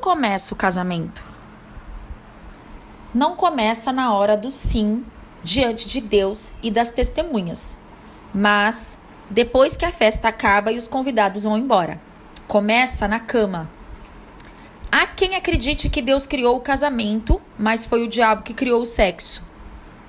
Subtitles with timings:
[0.00, 1.22] começa o casamento?
[3.14, 5.04] Não começa na hora do sim
[5.42, 7.78] diante de Deus e das testemunhas,
[8.34, 12.00] mas depois que a festa acaba e os convidados vão embora.
[12.48, 13.70] Começa na cama.
[14.90, 18.86] Há quem acredite que Deus criou o casamento, mas foi o diabo que criou o
[18.86, 19.44] sexo.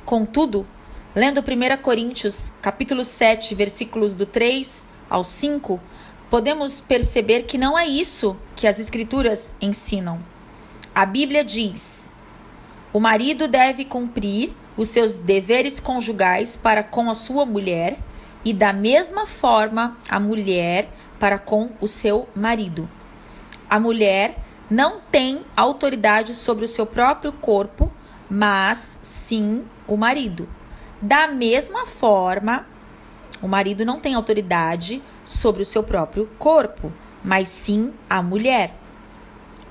[0.06, 0.66] Contudo,
[1.14, 5.80] lendo 1 Coríntios, capítulo 7, versículos do 3 ao 5,
[6.32, 10.24] podemos perceber que não é isso que as escrituras ensinam.
[10.96, 12.14] A Bíblia diz:
[12.94, 18.00] O marido deve cumprir os seus deveres conjugais para com a sua mulher
[18.46, 20.88] e da mesma forma a mulher
[21.20, 22.90] para com o seu marido.
[23.70, 24.38] A mulher
[24.70, 27.92] não tem autoridade sobre o seu próprio corpo,
[28.30, 30.48] mas sim o marido.
[31.02, 32.66] Da mesma forma,
[33.42, 36.92] o marido não tem autoridade sobre o seu próprio corpo,
[37.24, 38.76] mas sim a mulher.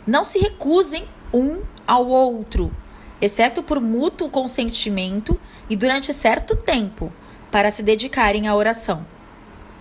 [0.06, 2.74] Não se recusem um ao outro,
[3.20, 7.12] exceto por mútuo consentimento e durante certo tempo,
[7.50, 9.06] para se dedicarem à oração.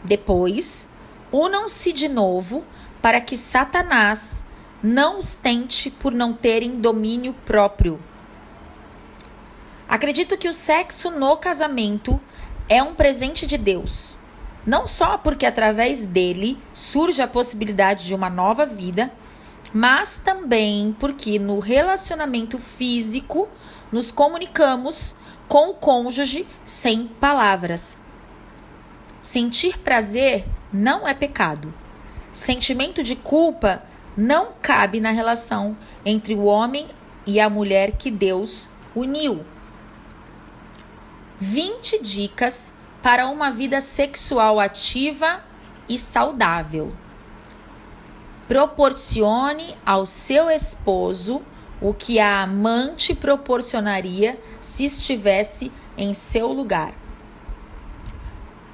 [0.03, 0.87] Depois,
[1.31, 2.63] unam-se de novo
[3.01, 4.45] para que Satanás
[4.81, 7.99] não os tente por não terem domínio próprio.
[9.87, 12.19] Acredito que o sexo no casamento
[12.69, 14.19] é um presente de Deus.
[14.65, 19.11] Não só porque através dele surge a possibilidade de uma nova vida,
[19.73, 23.47] mas também porque no relacionamento físico
[23.91, 25.15] nos comunicamos
[25.47, 27.97] com o cônjuge sem palavras.
[29.21, 31.73] Sentir prazer não é pecado.
[32.31, 33.83] Sentimento de culpa
[34.15, 35.75] não cabe na relação
[36.05, 36.87] entre o homem
[37.25, 39.43] e a mulher que Deus uniu.
[41.41, 45.41] 20 dicas para uma vida sexual ativa
[45.87, 46.93] e saudável.
[48.45, 51.41] Proporcione ao seu esposo
[51.81, 56.93] o que a amante proporcionaria se estivesse em seu lugar.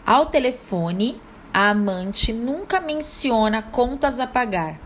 [0.04, 1.22] Ao telefone,
[1.54, 4.80] a amante nunca menciona contas a pagar.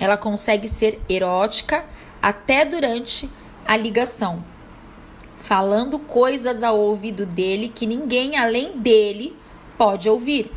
[0.00, 1.84] Ela consegue ser erótica
[2.20, 3.30] até durante
[3.64, 4.44] a ligação,
[5.42, 9.36] falando coisas ao ouvido dele que ninguém além dele
[9.76, 10.50] pode ouvir.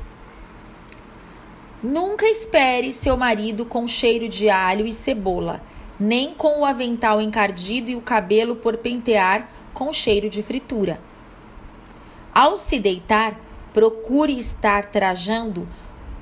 [1.83, 5.61] Nunca espere seu marido com cheiro de alho e cebola
[5.99, 10.99] nem com o avental encardido e o cabelo por pentear com cheiro de fritura.
[12.33, 13.39] Ao se deitar,
[13.73, 15.67] procure estar trajando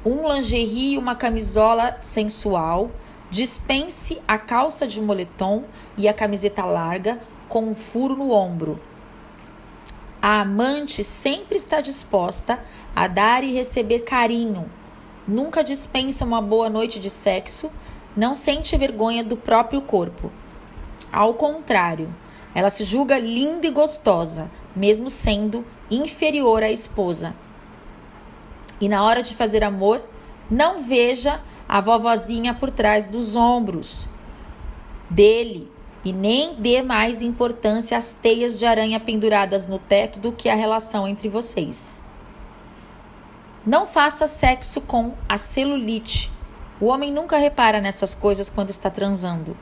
[0.05, 2.91] um lingerie e uma camisola sensual.
[3.31, 5.63] Dispense a calça de moletom
[5.97, 7.19] e a camiseta larga
[7.53, 8.81] com um furo no ombro.
[10.19, 12.59] A amante sempre está disposta
[12.95, 14.71] a dar e receber carinho.
[15.27, 17.69] Nunca dispensa uma boa noite de sexo
[18.17, 20.31] não sente vergonha do próprio corpo.
[21.11, 22.11] Ao contrário,
[22.55, 27.35] ela se julga linda e gostosa, mesmo sendo inferior à esposa.
[28.81, 30.01] E na hora de fazer amor,
[30.49, 34.09] não veja a vovozinha por trás dos ombros
[35.07, 35.71] dele
[36.03, 40.55] e nem dê mais importância às teias de aranha penduradas no teto do que à
[40.55, 42.01] relação entre vocês.
[43.65, 46.33] Não faça sexo com a celulite
[46.83, 49.55] o homem nunca repara nessas coisas quando está transando.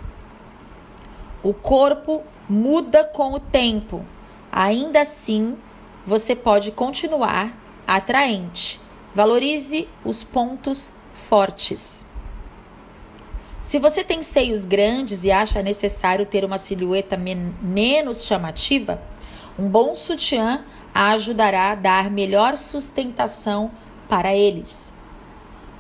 [1.44, 4.04] O corpo muda com o tempo.
[4.52, 5.56] Ainda assim,
[6.04, 8.82] você pode continuar atraente.
[9.14, 12.08] Valorize os pontos fortes.
[13.62, 19.00] Se você tem seios grandes e acha necessário ter uma silhueta menos chamativa,
[19.58, 23.70] um bom sutiã ajudará a dar melhor sustentação
[24.10, 24.92] para eles.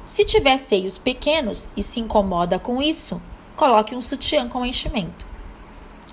[0.06, 3.20] Se tiver seios pequenos e se incomoda com isso,
[3.56, 5.25] coloque um sutiã com enchimento.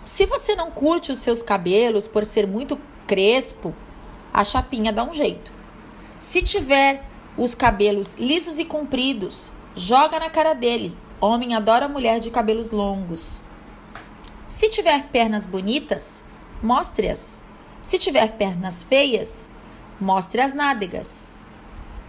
[0.06, 3.74] Se você não curte os seus cabelos por ser muito crespo,
[4.32, 5.52] a chapinha dá um jeito.
[6.18, 7.04] Se tiver
[7.36, 10.96] os cabelos lisos e compridos, joga na cara dele.
[11.20, 13.40] Homem adora mulher de cabelos longos.
[14.46, 16.22] Se tiver pernas bonitas,
[16.62, 17.42] mostre-as.
[17.82, 19.48] Se tiver pernas feias,
[20.00, 21.42] mostre as nádegas.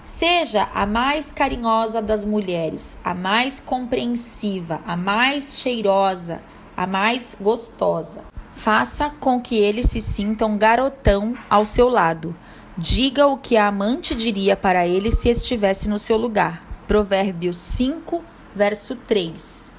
[0.05, 6.39] Seja a mais carinhosa das mulheres, a mais compreensiva, a mais cheirosa,
[6.77, 8.25] a mais gostosa.
[8.53, 12.35] Faça com que ele se sinta um garotão ao seu lado.
[12.77, 16.61] Diga o que a amante diria para ele se estivesse no seu lugar.
[16.87, 18.23] Provérbios 5,
[18.59, 19.71] verso 3.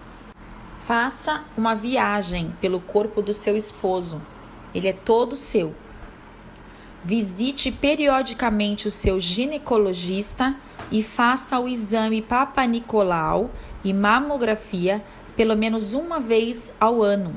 [0.86, 4.22] Faça uma viagem pelo corpo do seu esposo.
[4.74, 5.74] Ele é todo seu.
[7.04, 10.56] Visite periodicamente o seu ginecologista
[10.90, 13.50] e faça o exame Papa Nicolau
[13.84, 15.04] e mamografia
[15.36, 17.36] pelo menos uma vez ao ano.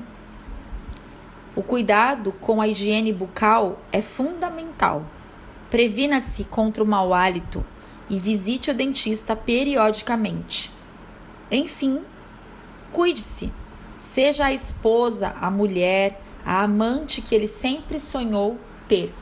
[1.58, 5.06] O cuidado com a higiene bucal é fundamental.
[5.70, 7.66] Previna-se contra o mau hálito
[8.10, 10.72] e visite o dentista periodicamente.
[11.54, 12.02] Enfim,
[12.92, 13.52] cuide-se.
[14.00, 18.58] Seja a esposa, a mulher, a amante que ele sempre sonhou
[18.88, 19.14] ter.